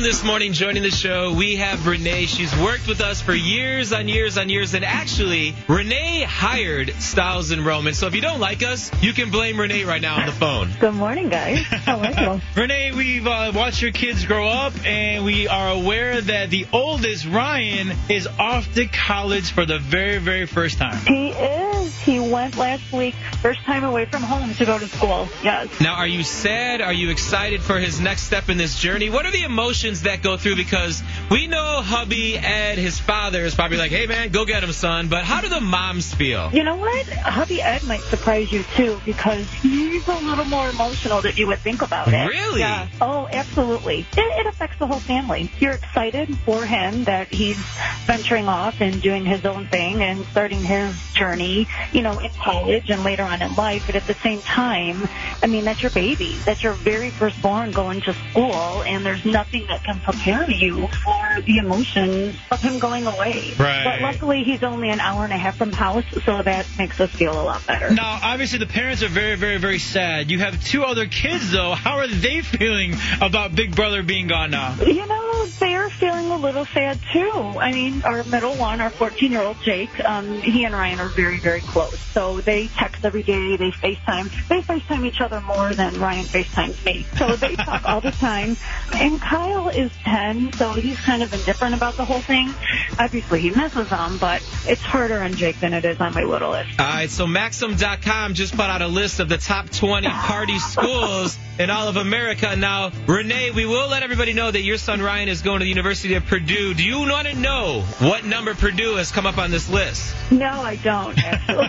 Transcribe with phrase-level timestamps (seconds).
[0.00, 2.26] So on the phone this morning, joining the show, we have Renee.
[2.26, 7.50] She's worked with us for years on years on years, and actually, Renee hired Styles
[7.50, 7.92] and Roman.
[7.92, 10.70] So if you don't like us, you can blame Renee right now on the phone.
[10.80, 11.58] Good morning, guys.
[11.58, 12.40] How are you?
[12.56, 17.26] Renee, we've uh, watched your kids grow up, and we are aware that the oldest,
[17.26, 20.98] Ryan, is off to college for the very, very first time.
[21.06, 21.98] He is.
[22.00, 25.28] He went last week, first time away from home to go to school.
[25.42, 25.80] Yes.
[25.80, 26.80] Now, are you sad?
[26.80, 29.10] Are you excited for his next step in this journey?
[29.10, 30.56] What are the emotions that go through?
[30.56, 34.72] Because we know hubby Ed, his father, is probably like, hey, man, go get him,
[34.72, 35.08] son.
[35.08, 36.50] But how do the moms feel?
[36.52, 37.06] You know what?
[37.08, 41.58] Hubby Ed might surprise you too because he's a little more emotional than you would
[41.58, 42.28] think about it.
[42.28, 42.60] Really?
[42.60, 42.88] Yeah.
[43.00, 44.06] Oh, absolutely.
[44.16, 45.50] It, it affects the whole family.
[45.58, 47.58] You're excited for him that he's
[48.06, 52.90] venturing off and doing his own thing and starting his journey, you know, in college
[52.90, 53.84] and later on in life.
[53.86, 55.08] But at the same time,
[55.42, 56.36] I mean, that's your baby.
[56.44, 61.40] That's your very firstborn going to school, and there's nothing that can prepare you for
[61.40, 63.52] the emotions of him going away.
[63.58, 63.84] Right.
[63.84, 67.10] But luckily, he's only an hour and a half from house, so that makes us
[67.10, 67.90] feel a lot better.
[67.90, 70.30] Now, obviously, the parents are very, very, very sad.
[70.30, 71.72] You have two other kids, though.
[71.74, 74.74] How are they feeling about Big Brother being gone now?
[74.80, 75.19] You know,
[75.58, 77.30] they're feeling a little sad too.
[77.58, 81.08] I mean, our middle one, our 14 year old Jake, um, he and Ryan are
[81.08, 81.98] very, very close.
[82.14, 84.30] So they text every day, they FaceTime.
[84.48, 87.06] They FaceTime each other more than Ryan FaceTimes me.
[87.16, 88.56] So they talk all the time.
[88.92, 92.54] And Kyle is 10, so he's kind of indifferent about the whole thing.
[92.98, 96.78] Obviously, he misses them, but it's harder on Jake than it is on my littlest.
[96.78, 101.38] All right, so Maxim.com just put out a list of the top 20 party schools
[101.58, 102.54] in all of America.
[102.56, 105.68] Now, Renee, we will let everybody know that your son Ryan is going to the
[105.68, 106.74] University of Purdue.
[106.74, 110.14] Do you want to know what number Purdue has come up on this list?
[110.30, 111.68] No, I don't, actually.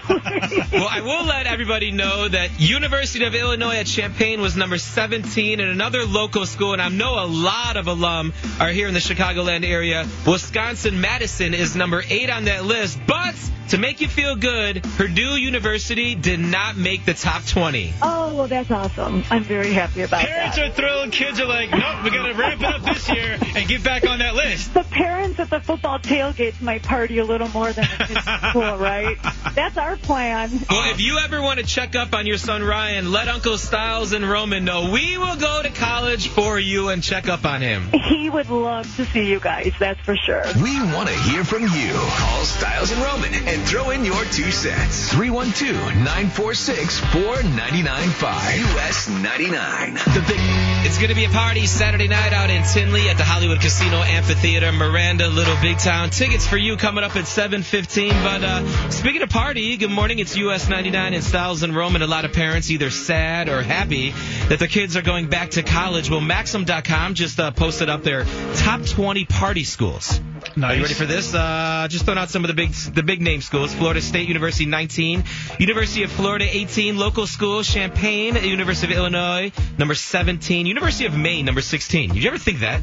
[0.71, 5.59] Well, I will let everybody know that University of Illinois at Champaign was number 17,
[5.59, 8.99] and another local school, and I know a lot of alum are here in the
[8.99, 10.07] Chicagoland area.
[10.27, 13.35] Wisconsin Madison is number eight on that list, but
[13.71, 17.93] to make you feel good, Purdue University did not make the top 20.
[18.01, 19.23] oh, well, that's awesome.
[19.29, 20.61] I'm very happy about Parents that.
[20.75, 21.11] Parents are thrilled.
[21.13, 24.05] Kids are like, nope, we got to ramp it up this year and get back
[24.05, 24.73] on that list.
[24.73, 28.49] the parents at the football tailgates might party a little more than the kids at
[28.49, 29.17] school, right?
[29.55, 30.49] That's our plan.
[30.69, 34.11] Well, if you ever want to check up on your son Ryan, let Uncle Styles
[34.11, 34.91] and Roman know.
[34.91, 37.89] We will go to college for you and check up on him.
[38.09, 40.43] He would love to see you guys, that's for sure.
[40.61, 41.93] We want to hear from you.
[41.93, 45.11] Call Styles and Roman and throw in your two cents.
[45.13, 48.75] 312 946 4995.
[48.75, 49.93] US 99.
[49.93, 53.23] The big, it's going to be a party Saturday night out in Tinley at the
[53.23, 56.09] Hollywood Casino Amphitheater, Miranda, Little Big Town.
[56.09, 58.09] Tickets for you coming up at 7:15.
[58.23, 60.19] But uh, speaking of party, good morning.
[60.19, 63.61] It's US 99 and Styles and Rome, and A lot of parents either sad or
[63.61, 64.11] happy
[64.49, 66.09] that their kids are going back to college.
[66.09, 68.25] Well, Maxim.com just uh, posted up their
[68.55, 70.19] top 20 party schools.
[70.61, 71.33] Are you ready for this?
[71.33, 73.73] Uh, just throwing out some of the big the big name schools.
[73.73, 75.23] Florida State University 19,
[75.59, 81.45] University of Florida 18, local schools Champaign, University of Illinois number 17, University of Maine
[81.45, 82.13] number 16.
[82.13, 82.81] Did you ever think that?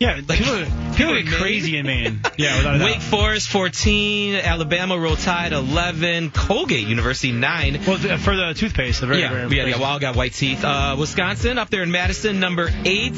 [0.00, 0.64] Yeah, Like, people,
[0.96, 1.40] people get Maine?
[1.40, 2.20] crazy in Maine.
[2.38, 3.00] Yeah, without a Wake.
[3.00, 7.80] Forest 14, Alabama Roll Tide 11, Colgate University 9.
[7.86, 9.78] Well, th- for the toothpaste, the very, Yeah, very yeah, yeah.
[9.80, 10.62] Well, got white teeth.
[10.64, 13.16] Uh, Wisconsin up there in Madison, number eight.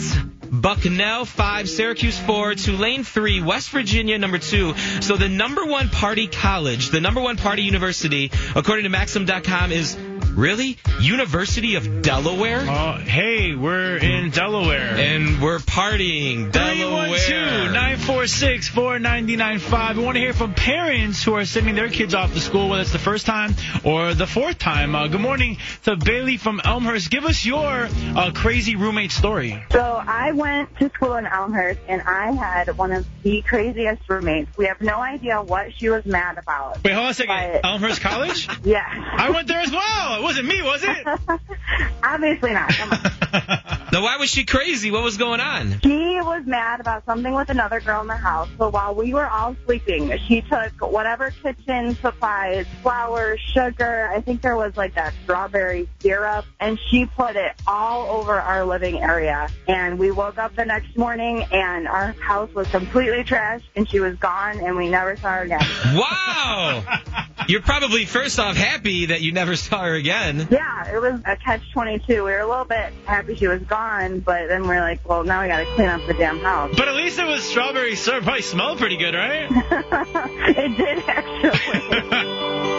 [0.53, 4.75] Bucknell five, Syracuse four, Tulane three, West Virginia number two.
[5.01, 9.97] So the number one party college, the number one party university, according to Maxim.com, is
[10.41, 12.61] really University of Delaware.
[12.67, 14.97] Oh, hey, we're in Delaware.
[14.97, 17.11] And we're partying Delaware.
[17.19, 19.97] 312-946-4995.
[19.97, 22.81] We want to hear from parents who are sending their kids off to school, whether
[22.83, 23.55] it's the first time
[23.85, 24.95] or the fourth time.
[24.95, 27.11] Uh, good morning to Bailey from Elmhurst.
[27.11, 29.63] Give us your uh, crazy roommate story.
[29.71, 34.57] So I went to school in Elmhurst, and I had one of the craziest roommates.
[34.57, 36.83] We have no idea what she was mad about.
[36.83, 37.37] Wait, hold on a second.
[37.37, 38.49] But- Elmhurst College?
[38.71, 38.85] Yeah.
[38.87, 40.23] I went there as well.
[40.31, 41.07] Wasn't me, was it?
[42.05, 42.71] Obviously not.
[42.71, 43.81] Come on.
[43.93, 44.93] Now, why was she crazy?
[44.93, 45.81] What was going on?
[45.83, 48.49] She was mad about something with another girl in the house.
[48.57, 54.43] So while we were all sleeping, she took whatever kitchen supplies, flour, sugar, I think
[54.43, 59.49] there was like that strawberry syrup, and she put it all over our living area.
[59.67, 63.99] And we woke up the next morning and our house was completely trashed and she
[63.99, 65.67] was gone and we never saw her again.
[65.95, 66.85] Wow!
[67.49, 70.10] You're probably first off happy that you never saw her again.
[70.51, 72.09] Yeah, it was a catch-22.
[72.09, 75.43] We were a little bit happy she was gone, but then we're like, well, now
[75.43, 76.75] we got to clean up the damn house.
[76.77, 78.25] But at least it was strawberry syrup.
[78.25, 79.49] Probably smelled pretty good, right?
[79.51, 82.61] it did actually.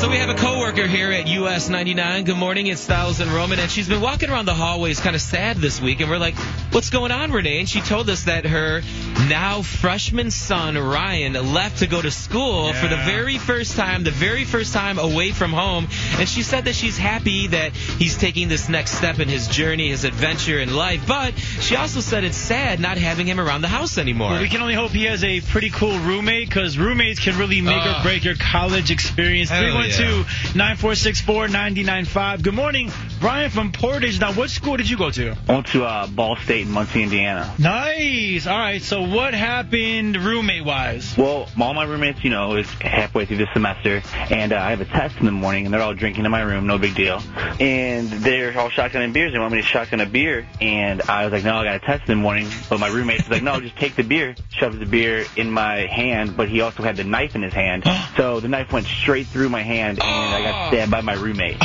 [0.00, 2.24] So we have a coworker here at US 99.
[2.24, 5.22] Good morning, it's Styles and Roman, and she's been walking around the hallways kind of
[5.22, 6.34] sad this week, and we're like,
[6.72, 7.60] what's going on, Renee?
[7.60, 8.82] And she told us that her
[9.30, 14.10] now freshman son, Ryan, left to go to school for the very first time, the
[14.10, 15.88] very first time away from home,
[16.18, 19.88] and she said that she's happy that he's taking this next step in his journey,
[19.88, 23.68] his adventure in life, but she also said it's sad not having him around the
[23.68, 24.32] house anymore.
[24.32, 27.62] Well, we can only hope he has a pretty cool roommate because roommates can really
[27.62, 29.50] make Uh, or break your college experience.
[29.90, 32.42] 312 9464 995.
[32.42, 32.90] Good morning,
[33.20, 34.18] Brian from Portage.
[34.18, 35.36] Now, what school did you go to?
[35.48, 37.52] I went to uh, Ball State in Muncie, Indiana.
[37.58, 38.46] Nice.
[38.46, 38.80] All right.
[38.80, 41.16] So, what happened roommate wise?
[41.18, 44.80] Well, all my roommates, you know, is halfway through the semester, and uh, I have
[44.80, 47.20] a test in the morning, and they're all drinking in my room, no big deal.
[47.60, 49.32] And they're all shotgunning beers.
[49.32, 51.80] They want me to shotgun a beer, and I was like, no, I got a
[51.80, 52.48] test in the morning.
[52.70, 54.34] But my roommate was like, no, just take the beer.
[54.48, 57.84] Shoved the beer in my hand, but he also had the knife in his hand.
[58.16, 61.60] so the knife went straight through my hand, and I got stabbed by my roommate.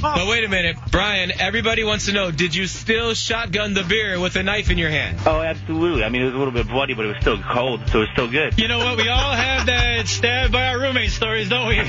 [0.00, 1.32] But wait a minute, Brian.
[1.40, 4.90] Everybody wants to know: Did you still shotgun the beer with a knife in your
[4.90, 5.18] hand?
[5.26, 6.04] Oh, absolutely.
[6.04, 8.00] I mean, it was a little bit bloody, but it was still cold, so it
[8.02, 8.58] was still good.
[8.58, 8.96] You know what?
[8.96, 11.76] We all have that stabbed by our roommate stories, don't we?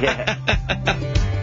[0.00, 1.36] yeah.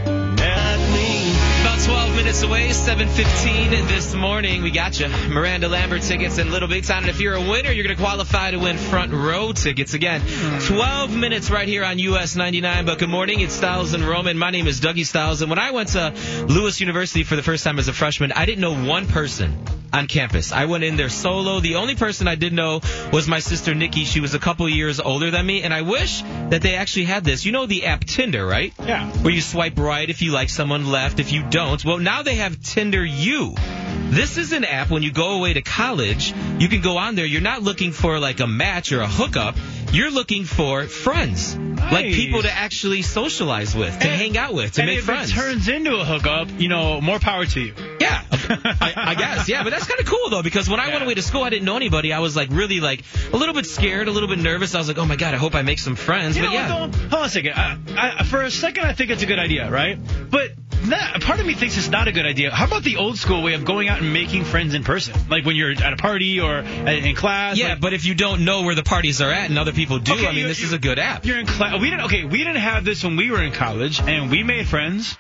[1.88, 4.62] About 12 minutes away, 7:15 this morning.
[4.62, 7.04] We got you, Miranda Lambert tickets in Little Big Town.
[7.04, 10.22] And if you're a winner, you're going to qualify to win front row tickets again.
[10.66, 12.86] 12 minutes right here on US 99.
[12.86, 14.38] But good morning, it's Styles and Roman.
[14.38, 16.14] My name is Dougie Styles, and when I went to
[16.46, 19.58] Lewis University for the first time as a freshman, I didn't know one person
[19.94, 20.52] on campus.
[20.52, 21.60] I went in there solo.
[21.60, 22.82] The only person I did know
[23.12, 24.06] was my sister Nikki.
[24.06, 27.24] She was a couple years older than me, and I wish that they actually had
[27.24, 27.46] this.
[27.46, 28.74] You know the app Tinder, right?
[28.80, 29.10] Yeah.
[29.10, 31.84] Where you swipe right if you like someone, left if you don't.
[31.84, 33.56] Well, now they have Tinder U.
[34.10, 37.26] This is an app when you go away to college, you can go on there.
[37.26, 39.56] You're not looking for like a match or a hookup.
[39.92, 41.58] You're looking for friends.
[41.58, 45.06] Like people to actually socialize with, to And- hang out with, to and make if
[45.06, 45.32] friends.
[45.32, 47.74] it turns into a hookup, you know, more power to you.
[48.02, 49.48] Yeah, I, I guess.
[49.48, 51.50] Yeah, but that's kind of cool though because when I went away to school, I
[51.50, 52.12] didn't know anybody.
[52.12, 54.76] I was like really like a little bit scared, a little bit nervous.
[54.76, 56.36] I was like, oh my god, I hope I make some friends.
[56.36, 56.96] You but yeah, what.
[56.96, 57.54] Hold on a second.
[57.56, 57.78] I,
[58.20, 59.98] I, for a second, I think it's a good idea, right?
[60.30, 60.52] But
[60.88, 62.52] not, part of me thinks it's not a good idea.
[62.52, 65.16] How about the old school way of going out and making friends in person?
[65.30, 67.58] Like when you're at a party or in class?
[67.58, 67.70] yeah.
[67.70, 70.14] like, But if you don't know where the parties are at and other people do,
[70.14, 71.26] Okay, I mean, this is a good app.
[71.26, 71.80] You're in class.
[71.82, 72.06] We didn't.
[72.06, 75.18] Okay, we didn't have this when we were in college, and we made friends.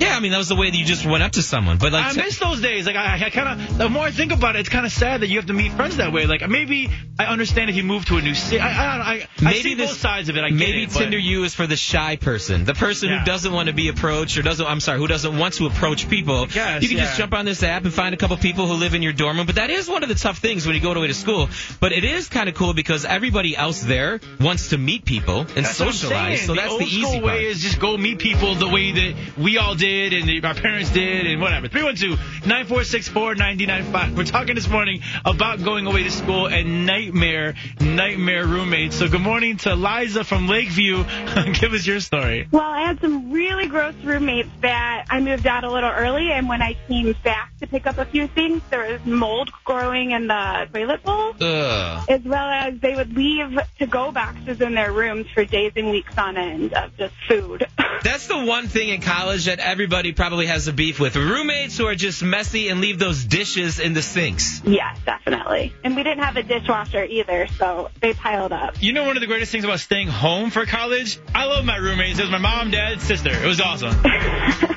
[0.00, 1.78] Yeah, I mean that was the way that you just went up to someone.
[1.78, 2.86] But like, I miss those days.
[2.86, 3.78] Like I, I kind of.
[3.78, 5.72] The more I think about it, it's kind of sad that you have to meet
[5.72, 6.26] friends that way.
[6.26, 6.88] Like maybe
[7.18, 8.60] I understand if you move to a new city.
[8.60, 10.40] I, I, I, I Maybe see this- both sides of it.
[10.40, 13.18] I Maybe it, but- Tinder U is for the shy person, the person Yeah.
[13.20, 14.66] who doesn't want to be approached or doesn't.
[14.66, 16.46] I'm sorry, who doesn't want to approach people.
[16.46, 17.04] guess, you can yeah.
[17.04, 19.36] just jump on this app and find a couple people who live in your dorm
[19.36, 19.46] room.
[19.46, 21.48] But that is one of the tough things when you go away to school.
[21.78, 25.66] But it is kind of cool because everybody else there wants to meet people and
[25.66, 26.42] That's socialize.
[26.46, 27.24] So the that's old the easy school part.
[27.24, 30.54] way is just go meet people the way that we all did and the, our
[30.54, 31.68] parents did and whatever.
[31.68, 34.16] 312-9464-995.
[34.16, 38.96] We're talking this morning about going away to school and nightmare, nightmare roommates.
[38.96, 41.04] So good morning to Liza from Lakeview.
[41.60, 42.48] Give us your story.
[42.52, 46.48] Well, I had some really gross roommates that I moved out a little early, and
[46.48, 50.28] when I came back to pick up a few things, there was mold growing in
[50.28, 52.04] the toilet bowl, Ugh.
[52.08, 56.16] as well as they would leave to-go boxes in their rooms for days and weeks
[56.16, 57.66] on end of just food.
[58.02, 61.16] That's the one thing in college that everybody probably has a beef with.
[61.16, 64.60] Roommates who are just messy and leave those dishes in the sinks.
[64.62, 65.72] yes, definitely.
[65.82, 68.74] And we didn't have a dishwasher either, so they piled up.
[68.82, 71.18] You know one of the greatest things about staying home for college?
[71.34, 72.18] I love my roommates.
[72.18, 73.30] It was my mom, dad, sister.
[73.30, 73.96] It was awesome.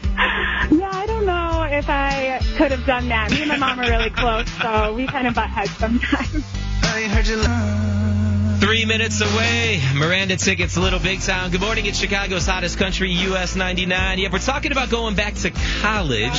[0.72, 3.30] Yeah, I don't know if I could have done that.
[3.32, 6.46] Me and my mom are really close, so we kind of butt heads sometimes.
[8.64, 9.82] Three minutes away.
[9.94, 11.52] Miranda tickets, Little Big Town.
[11.52, 11.86] Good morning.
[11.86, 14.20] It's Chicago's hottest country, US 99.
[14.20, 15.52] Yep, we're talking about going back to
[15.82, 16.34] college.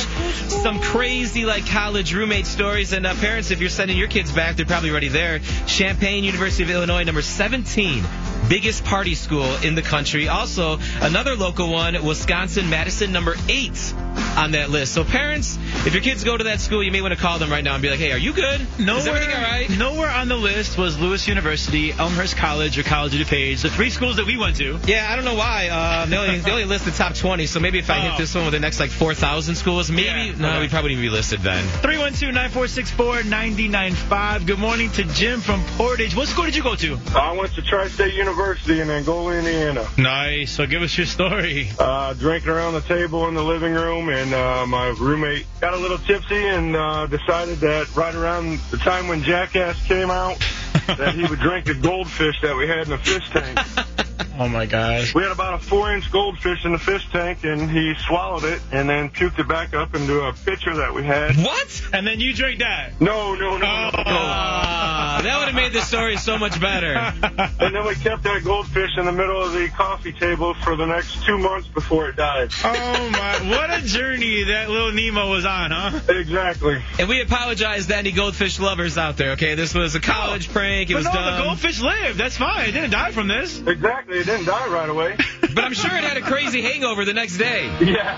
[0.47, 2.93] Some crazy, like, college roommate stories.
[2.93, 5.37] And uh, parents, if you're sending your kids back, they're probably already there.
[5.67, 8.03] Champaign, University of Illinois, number 17.
[8.49, 10.27] biggest party school in the country.
[10.27, 13.93] Also, another local one, Wisconsin Madison, number eight
[14.37, 14.93] on that list.
[14.93, 17.49] So parents, if your kids go to that school, you may want to call them
[17.49, 18.61] right now and be like, hey, are you good?
[18.79, 19.69] Nowhere, Is everything all right?
[19.69, 23.89] Nowhere on the list was Lewis University, Elmhurst College, or College of DuPage, the three
[23.89, 24.79] schools that we went to.
[24.85, 25.69] Yeah, I don't know why.
[25.69, 28.01] Uh, they, only, they only list the top 20, so maybe if I Oh.
[28.11, 30.61] hit this one with the next like 4,000 schools, maybe, Yeah, no, okay.
[30.61, 31.63] we probably wouldn't be listed then.
[31.81, 34.45] 312-9464-995.
[34.45, 36.15] Good morning to Jim from Portage.
[36.15, 36.99] What school did you go to?
[37.15, 39.87] I went to Tri-State University in Angola, Indiana.
[39.97, 40.51] Nice.
[40.51, 41.69] So give us your story.
[41.79, 45.77] Uh, drinking around the table in the living room, and uh, my roommate got a
[45.77, 50.37] little tipsy and uh, decided that right around the time when Jackass came out,
[50.87, 53.59] that he would drink the goldfish that we had in the fish tank.
[54.37, 55.15] Oh my gosh.
[55.15, 58.89] We had about a four-inch goldfish in the fish tank, and he swallowed it and
[58.89, 61.37] then puked it back up into a pitcher that we had.
[61.37, 61.81] What?
[61.93, 62.99] And then you drank that.
[62.99, 65.04] No, no, no, no, no.
[65.25, 66.93] That would have made the story so much better.
[67.65, 70.85] And then we kept that goldfish in the middle of the coffee table for the
[70.85, 72.51] next two months before it died.
[72.63, 73.49] Oh my!
[73.57, 75.99] What a journey that little Nemo was on, huh?
[76.09, 76.81] Exactly.
[76.99, 79.55] And we apologize to any goldfish lovers out there, okay?
[79.55, 80.89] This was a college prank.
[80.89, 81.37] It But was no, dumb.
[81.37, 82.19] the goldfish lived.
[82.19, 82.69] That's fine.
[82.69, 83.59] It didn't die from this.
[83.59, 84.19] Exactly.
[84.19, 85.17] It didn't die right away.
[85.55, 87.65] But I'm sure it had a crazy hangover the next day.
[87.79, 88.17] Yeah.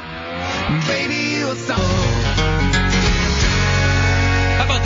[0.68, 1.97] How about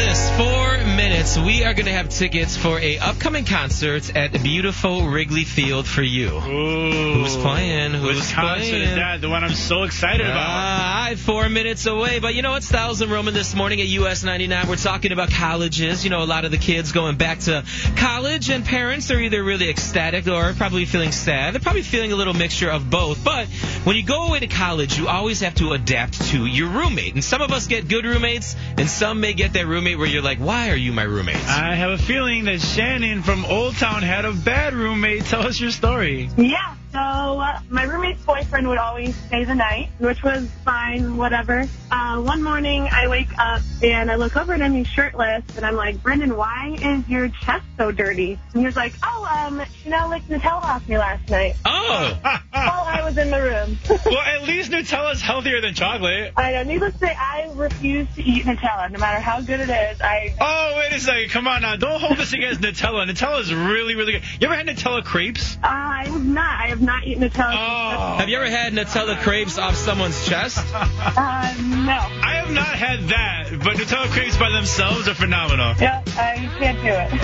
[0.05, 0.29] this?
[0.31, 1.38] Four minutes.
[1.38, 6.01] We are going to have tickets for a upcoming concert at beautiful Wrigley Field for
[6.01, 6.29] you.
[6.29, 7.13] Ooh.
[7.22, 7.91] Who's playing?
[7.93, 8.81] Who's Which concert playing?
[8.81, 9.22] is that?
[9.22, 10.38] The one I'm so excited about.
[10.38, 12.20] Ah, four minutes away.
[12.20, 12.63] But you know what?
[12.63, 14.67] Styles and Roman this morning at US 99.
[14.67, 16.03] We're talking about colleges.
[16.03, 17.63] You know, a lot of the kids going back to
[17.96, 21.53] college, and parents are either really ecstatic or probably feeling sad.
[21.53, 23.24] They're probably feeling a little mixture of both.
[23.24, 23.48] But
[23.84, 27.13] when you go away to college, you always have to adapt to your roommate.
[27.13, 30.21] And some of us get good roommates, and some may get that roommate where you're
[30.21, 31.36] like, why are you my roommate?
[31.36, 35.25] I have a feeling that Shannon from Old Town had a bad roommate.
[35.25, 36.29] Tell us your story.
[36.38, 41.65] Yeah, so uh, my roommate's boyfriend would always stay the night, which was fine, whatever.
[41.89, 45.75] Uh, one morning I wake up and I look over and he's shirtless, and I'm
[45.75, 48.38] like, Brendan, why is your chest so dirty?
[48.53, 52.17] And he was like, oh, um, Chanel licked Nutella off me last night Oh!
[52.24, 53.77] while I was in the room.
[54.05, 56.33] well, at least Nutella's healthier than chocolate.
[56.38, 59.69] I know, needless to say, I refuse to eat Nutella, no matter how good it
[59.69, 60.01] is.
[60.01, 61.29] I Oh, wait a second.
[61.31, 61.75] Come on now.
[61.75, 63.10] Don't hold this against Nutella.
[63.10, 64.24] Nutella is really, really good.
[64.39, 65.57] You ever had Nutella crepes?
[65.63, 66.60] I have not.
[66.62, 67.54] I have not eaten Nutella.
[67.54, 68.18] Oh.
[68.18, 70.66] Have you ever had Nutella crepes off someone's chest?
[70.74, 71.94] Uh, no.
[71.94, 75.74] I have not had that, but Nutella crepes by themselves are phenomenal.
[75.80, 77.18] Yeah, I can't do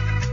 [0.00, 0.14] it.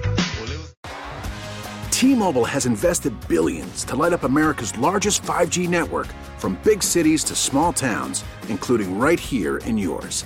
[1.92, 7.36] T-Mobile has invested billions to light up America's largest 5G network from big cities to
[7.36, 10.26] small towns, including right here in yours.